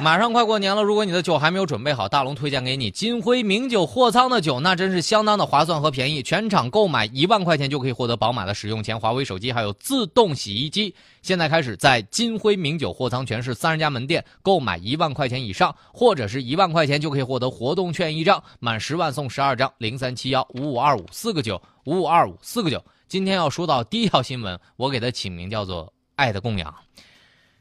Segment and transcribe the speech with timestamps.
[0.00, 6.22] 马上快过年了，如果你的酒还没有准备好，大龙推荐给你金辉名酒货仓的酒，那真是相当的划算和便宜。
[6.22, 10.94] 全场购买一万块钱就可以获得宝马的使用权、华为手机，还有自动洗衣机。
[11.20, 19.72] 现在开始，在金辉名酒货仓全市三十家门店购买一万块钱以上，或者是一万块钱就可以获得活动券一张，满十万送十二张。
[19.78, 22.80] 零三七幺五五二五四个九五五二五四个九。
[23.08, 26.72] 今天要说到第一条新闻，我给它起名叫做“爱的供养”。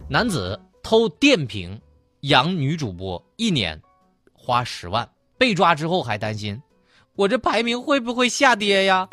[0.07, 1.77] 男子偷电瓶。
[2.27, 3.81] 养女主播一年
[4.33, 6.61] 花十万，被抓之后还担心，
[7.15, 9.07] 我这排名会不会下跌呀？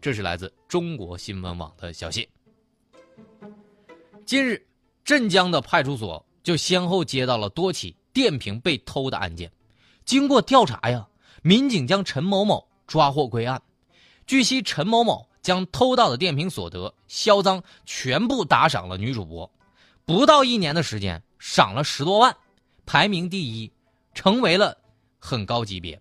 [0.00, 2.28] 这是来自中国新闻网的消息。
[4.26, 4.60] 近日，
[5.04, 9.48] 镇江的派出所就先后接到了多起电瓶被偷的案件。
[10.04, 11.06] 经过调查呀，
[11.42, 13.62] 民警将陈某某抓获归案。
[14.26, 19.48] 据悉，陈某某将偷到的电瓶所得销赃全部打赏了女主播，
[20.04, 21.22] 不到一年的时间。
[21.46, 22.34] 赏了十多万，
[22.86, 23.70] 排名第一，
[24.14, 24.74] 成为了
[25.18, 26.00] 很高级别。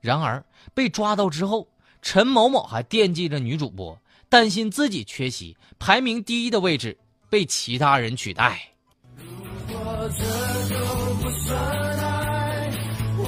[0.00, 1.66] 然而被抓到之后，
[2.00, 6.96] 陈某某还惦记着女主播，担心自己缺席，排名第一的位置
[7.28, 8.70] 被其他人取代。
[9.16, 9.24] 如
[9.66, 10.24] 果这
[10.68, 10.76] 就
[11.16, 11.58] 不算
[11.98, 12.70] 爱，
[13.16, 13.24] 我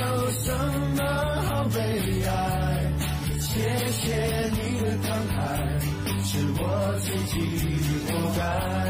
[0.00, 0.50] 有什
[0.96, 1.02] 么
[1.42, 1.78] 好悲
[2.26, 2.92] 哀？
[3.38, 5.38] 谢谢你的慷慨，
[6.24, 6.62] 是我
[6.98, 7.38] 自己
[8.12, 8.87] 活该。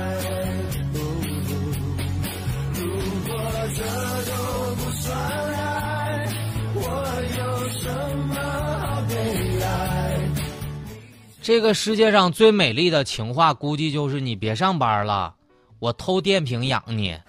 [11.48, 15.34] 这个世界上最美丽的情话，估计就是你别上班了，
[15.78, 17.18] 我偷电瓶养你。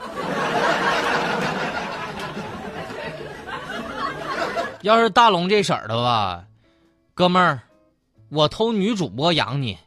[4.83, 6.43] 要是大龙这色儿的吧，
[7.13, 7.61] 哥们儿，
[8.27, 9.77] 我偷女主播养你，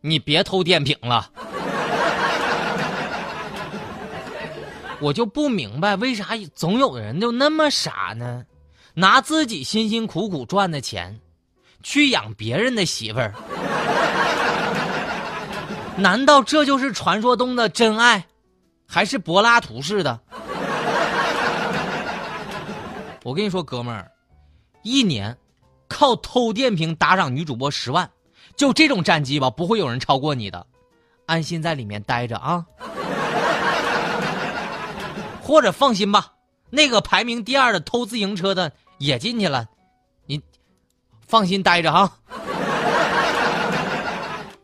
[0.00, 1.30] 你别偷电瓶了。
[5.00, 8.46] 我就不明白，为啥总有人就那么傻呢？
[8.94, 11.20] 拿自己辛辛苦苦赚的钱，
[11.82, 13.34] 去养别人的媳妇儿？
[15.96, 18.26] 难道这就是传说中的真爱，
[18.86, 20.18] 还是柏拉图式的？
[23.22, 24.10] 我跟你说，哥们儿，
[24.82, 25.36] 一年
[25.88, 28.10] 靠偷电瓶打赏女主播十万，
[28.56, 30.66] 就这种战绩吧，不会有人超过你的。
[31.26, 32.66] 安心在里面待着啊。
[35.40, 36.32] 或者放心吧，
[36.70, 39.66] 那个排名第二的偷自行车的也进去了，
[40.26, 40.42] 你
[41.26, 42.10] 放心待着哈。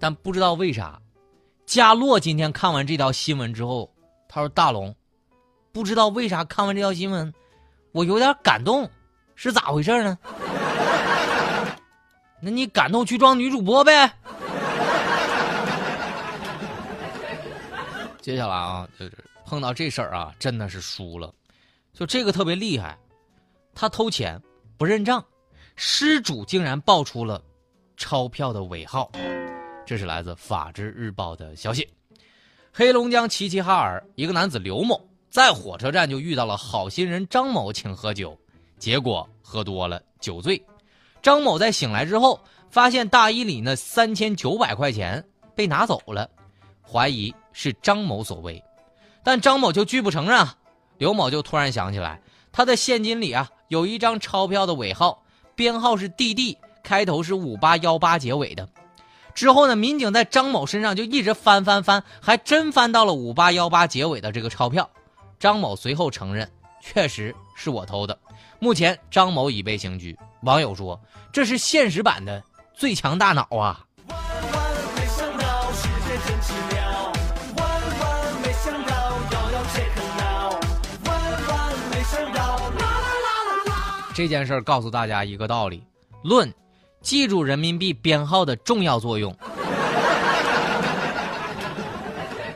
[0.01, 0.99] 但不知道为啥，
[1.69, 3.93] 佳洛今天看完这条新闻之后，
[4.27, 4.97] 他说：“大龙，
[5.71, 7.31] 不知道为啥看完这条新闻，
[7.93, 8.91] 我有点感动，
[9.35, 10.17] 是咋回事呢？”
[12.41, 14.11] 那你感动去装女主播呗。
[18.23, 19.13] 接下来啊，就是。
[19.45, 21.31] 碰到这事儿啊，真的是输了。
[21.93, 22.99] 就这个特别厉害，
[23.75, 24.41] 他偷钱
[24.79, 25.23] 不认账，
[25.77, 27.43] 失主竟然爆出了
[27.99, 29.13] 钞票的尾号。
[29.89, 31.89] 这是来自《法制日报》的消息。
[32.71, 38.39] 黑龙江齐齐哈尔一个男子刘某在火车站就遇到了好心人张某请喝酒，
[38.79, 40.63] 结果喝多了酒醉。
[41.23, 42.39] 张某在醒来之后，
[42.69, 46.29] 发现大衣里那三千九百块钱被拿走了，
[46.83, 48.63] 怀疑是张某所为。
[49.25, 50.55] 但张某就拒不承认啊，
[50.99, 52.21] 刘某就突然想起来，
[52.53, 55.25] 他的现金里啊有一张钞票的尾号
[55.55, 58.69] 编号是 DD，开头是五八幺八结尾的。
[59.39, 64.91] 之后呢，民警在张某身上就一直翻翻翻，还真翻到了五八幺八结尾的这个钞票。
[65.39, 66.51] 张某随后承认，
[66.83, 68.19] 确实是我偷的。
[68.59, 70.19] 目前张某已被刑拘。
[70.43, 71.01] 网友说，
[71.33, 72.43] 这是现实版的
[72.75, 73.79] 最强大脑啊！
[84.13, 85.85] 这件事儿告诉大家一个道理：
[86.25, 86.53] 论
[87.01, 89.35] 记住人民币编号的重要作用。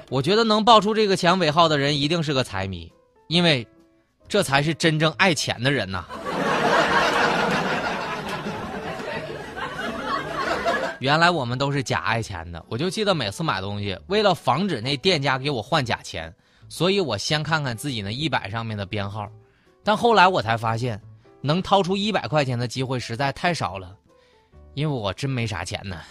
[0.09, 2.93] 我觉得能报出这个钱尾号的人一定是个财迷，
[3.29, 3.67] 因为
[4.29, 6.05] 这才是真正爱钱的人呐。
[10.99, 16.33] 原来我们都是假爱钱的，我就记得每次买东西，为了防止那店家给我换假钱，
[16.69, 19.27] 所以我先看看自己那一百上面的编号，
[19.83, 21.01] 但后来我才发现。
[21.45, 23.97] 能掏出一百块钱的机会实在太少了，
[24.75, 25.97] 因为我真没啥钱呢。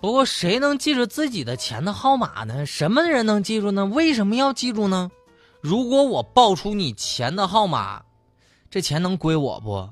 [0.00, 2.64] 不过谁能记住自己的钱的号码呢？
[2.66, 3.84] 什么人能记住呢？
[3.86, 5.10] 为什么要记住呢？
[5.60, 8.02] 如果我报出你钱的号码，
[8.70, 9.88] 这钱能归我不？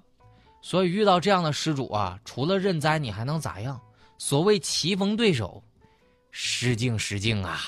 [0.62, 3.80] 所以遇到这样的失主啊，除了认栽，你还能咋样？
[4.18, 5.60] 所谓棋逢对手，
[6.30, 7.60] 失敬失敬啊！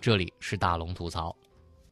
[0.00, 1.34] 这里是大龙吐槽，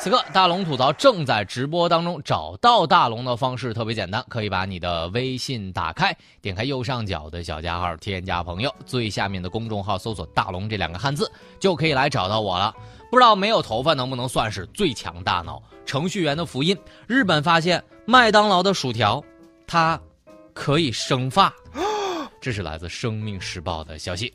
[0.00, 12.74] 此刻大龙吐槽正在直播当中，找到大龙的方式特别简单，可以把你的微信打开，点开右上角的小加号，添加朋友，最下面的公众号搜索“大龙”这两个汉字，就可以来找到我了。
[13.10, 15.62] 不知道没有头发能不能算是最强大脑？
[15.84, 16.74] 程序员的福音：
[17.06, 19.22] 日本发现麦当劳的薯条，
[19.66, 20.00] 它
[20.54, 21.52] 可以生发。
[22.40, 24.32] 这是来自《生命时报》的消息。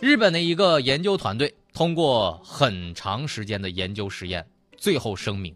[0.00, 4.46] 日本的一个研究团队通过很长时间的研究实验。
[4.82, 5.54] 最后声明，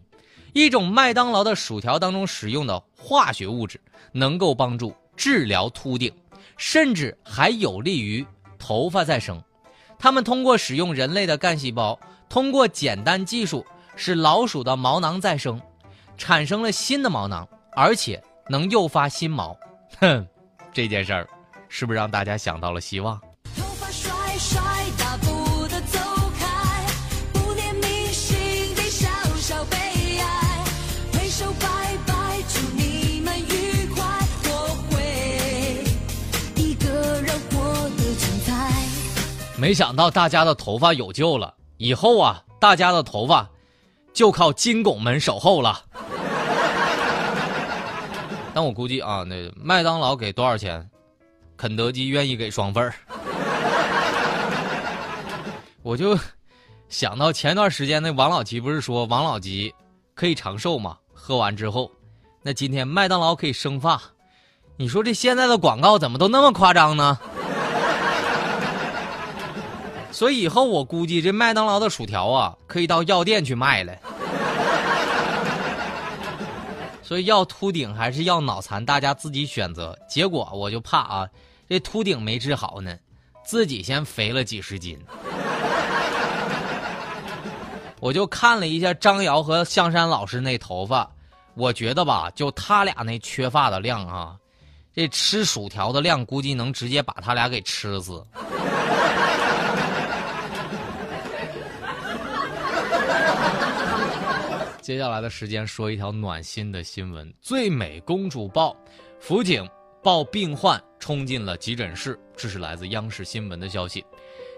[0.53, 3.77] 一种麦当劳的薯条当中使用的化学物质
[4.13, 6.09] 能够帮助治疗秃顶，
[6.55, 8.25] 甚至还有利于
[8.57, 9.43] 头发再生。
[9.99, 13.65] 他们通过使用人类的干细胞，通过简单技术
[13.97, 15.61] 使老鼠的毛囊再生，
[16.17, 19.53] 产生了新的毛囊，而且能诱发新毛。
[19.99, 20.25] 哼，
[20.71, 21.27] 这件事儿
[21.67, 23.19] 是不是让大家想到了希望？
[39.67, 43.45] 没想到大家的头发有救了，以后啊，大家的头发
[44.13, 45.83] 就靠金拱门守候了。
[48.53, 50.89] 但我估计啊，那麦当劳给多少钱，
[51.57, 52.93] 肯德基愿意给双份儿。
[55.83, 56.17] 我就
[56.87, 59.75] 想到前段时间那王老吉不是说王老吉
[60.15, 60.97] 可以长寿吗？
[61.13, 61.91] 喝完之后，
[62.41, 64.01] 那今天麦当劳可以生发，
[64.77, 67.19] 你说这现在的广告怎么都那么夸张呢？
[70.17, 73.95] 所以以后我估计这麦当劳的薯条啊，可以到药店去卖了。
[77.03, 79.95] 所以要秃顶还是要脑残，大家自己选择。
[80.09, 81.29] 结果我就怕啊，
[81.69, 82.97] 这秃顶没治好呢，
[83.45, 84.99] 自己先肥了几十斤。
[87.99, 91.07] 我就看了一下张瑶和向山老师那头发，
[91.53, 94.35] 我觉得吧，就他俩那缺发的量啊，
[94.95, 98.25] 这吃薯条的量估计能直接把他俩给吃死。
[104.87, 108.73] 接下来的时间说一条暖心的新闻：最美公主抱，
[109.19, 109.69] 辅警
[110.01, 112.17] 抱病患冲进了急诊室。
[112.37, 114.01] 这是来自央视新闻的消息。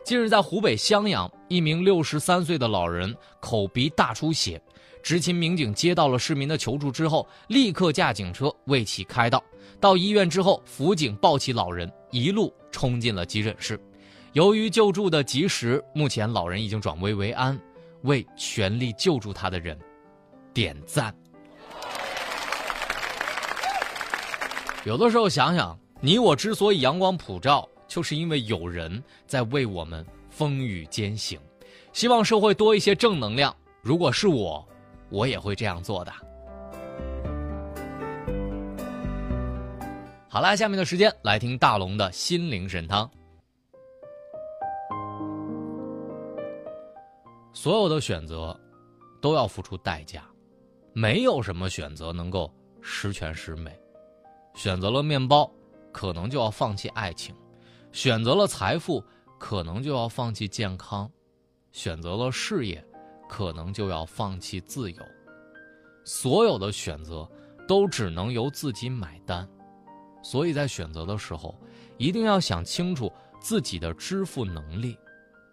[0.05, 4.61] 近日，在湖北襄阳，一名六十三岁的老人口鼻大出血，
[5.01, 9.43] 执勤民警接到了市民的求助之后，立刻驾警车为其开道。
[9.79, 13.79] 到医院之后，辅警抱起老人，一路冲进了急诊室。
[14.33, 17.59] 由于救助的及时，目前老人已经转危为安。
[18.03, 19.77] 为全力救助他的人。
[20.53, 21.13] 点赞。
[24.85, 31.39] 有的时候想想，你我之所以阳光普照，就是因为有人在为我们风雨兼行。
[31.91, 33.55] 希望社会多一些正能量。
[33.81, 34.65] 如果是我，
[35.09, 36.13] 我也会这样做的。
[40.29, 43.09] 好啦，下面的时间来听大龙的心灵神汤。
[47.51, 48.57] 所有的选择，
[49.19, 50.23] 都要付出代价。
[50.99, 53.71] 没有什么选择能够十全十美，
[54.53, 55.49] 选择了面包，
[55.93, 57.33] 可能就要放弃爱情；
[57.93, 59.01] 选择了财富，
[59.39, 61.09] 可能就要放弃健康；
[61.71, 62.85] 选择了事业，
[63.29, 65.01] 可能就要放弃自由。
[66.03, 67.25] 所有的选择
[67.65, 69.47] 都只能由自己买单，
[70.21, 71.57] 所以在选择的时候，
[71.97, 74.97] 一定要想清楚自己的支付能力。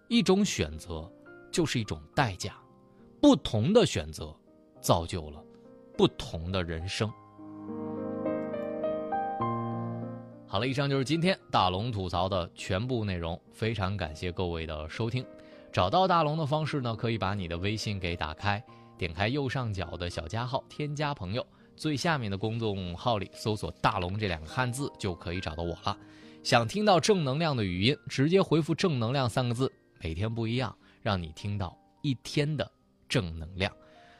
[0.08, 1.08] 一种选择
[1.52, 2.56] 就是一种代价，
[3.22, 4.36] 不同的选择。
[4.86, 5.42] 造就了
[5.96, 7.12] 不同的人生。
[10.46, 15.26] 好了，以上就是今天大龙吐槽的全部内容，非常感谢各位的收听。
[15.72, 18.62] 找到大龙的方式呢，可以把你的微信给打开，
[18.96, 25.98] 点开右上角的小加号，添加朋友，最下面的公众号里搜索“大龙”这两个汉字，就可以找到我了。
[26.44, 29.68] 想听到正能量的语音，直接回复“正能量”三个字，
[30.00, 32.70] 每天不一样，让你听到一天的
[33.08, 33.72] 正能量。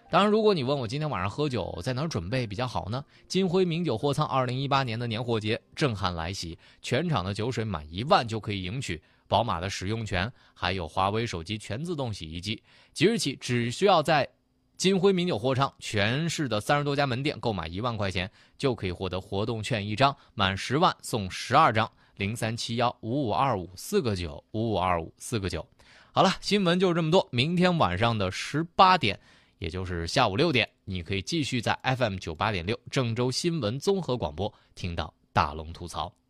[0.09, 3.05] 当然，如果你问我今天晚上喝酒在哪儿准备比较好呢？
[3.27, 12.63] 金辉名酒货仓二零一八年的年货节震撼来袭，全场的酒水满一万就可以赢取宝马的使用权，还有华为手机全自动洗衣机。
[12.93, 14.29] 即日起，只需要在
[14.77, 21.91] 金辉名酒货仓全市的三十多家门店购买一万块钱，就可以获得活动券一张，满十万送十二张。
[22.17, 25.67] 零三七幺五五二五四个九五五二五四个九。
[26.13, 27.29] 好了，新闻就这么多。
[27.31, 29.21] 明天晚上的十八点，
[29.59, 36.13] 也就是下午六点，你可以继续在 FM 九八点六郑州新闻综合广播听到大龙吐槽。